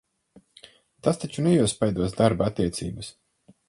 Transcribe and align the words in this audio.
Tas 1.07 1.21
taču 1.25 1.45
neiespaidos 1.51 2.19
darba 2.23 2.53
attiecības? 2.53 3.17